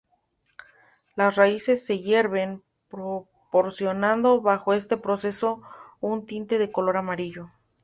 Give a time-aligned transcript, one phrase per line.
[1.15, 5.61] Las raíces se hierven, proporcionando bajo este proceso
[5.99, 7.51] un tinte de color amarillo.